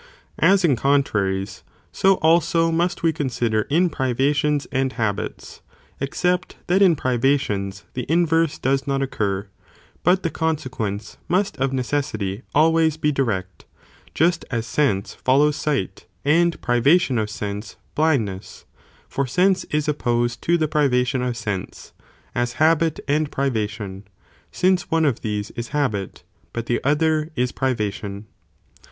i 0.39 0.47
As 0.47 0.65
in 0.65 0.75
contraries,'so 0.75 2.15
also 2.15 2.71
must 2.71 3.03
we 3.03 3.13
consider 3.13 3.67
in 3.69 3.87
privations 3.91 4.65
and 4.71 4.93
habits,.except 4.93 6.55
that 6.65 6.81
in 6.81 6.95
privations 6.95 7.81
vations, 7.81 7.91
their 7.93 8.05
the 8.07 8.11
inverse 8.11 8.57
does 8.57 8.87
not 8.87 9.03
occur, 9.03 9.45
but 10.03 10.23
the 10.23 10.31
consequence 10.31 11.11
Κα 11.11 11.13
δ. 11.13 11.19
must 11.29 11.57
of 11.57 11.71
necessity 11.71 12.41
always 12.55 12.97
be 12.97 13.11
direct, 13.11 13.65
just 14.15 14.43
as 14.49 14.65
sense 14.65 15.13
follows 15.13 15.55
sight, 15.55 16.07
and 16.25 16.59
privation 16.63 17.19
of 17.19 17.29
sense, 17.29 17.75
blindness, 17.93 18.65
for 19.07 19.27
sense 19.27 19.65
is 19.65 19.87
opposed 19.87 20.41
to 20.41 20.57
the 20.57 20.67
privation 20.67 21.21
of 21.21 21.37
sense, 21.37 21.93
as 22.33 22.53
habit' 22.53 22.99
and 23.07 23.31
privation, 23.31 24.05
since 24.51 24.89
one 24.89 25.05
of 25.05 25.21
these 25.21 25.51
is 25.51 25.67
habit, 25.77 26.23
but 26.53 26.65
the 26.65 26.81
other 26.83 27.29
is 27.35 27.51
privation. 27.51 28.25